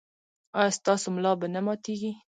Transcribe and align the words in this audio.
ایا 0.59 0.75
ستاسو 0.77 1.07
ملا 1.15 1.31
به 1.39 1.47
نه 1.53 1.61
ماتیږي؟ 1.65 2.11